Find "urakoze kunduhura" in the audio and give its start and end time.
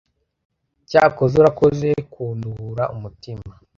1.37-2.83